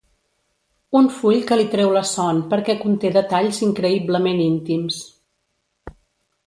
Un 0.99 1.09
full 1.17 1.43
que 1.51 1.57
li 1.59 1.67
treu 1.75 1.93
la 1.97 2.03
son 2.13 2.39
perquè 2.55 2.77
conté 2.81 3.13
detalls 3.19 3.61
increïblement 3.69 4.43
íntims. 4.51 5.01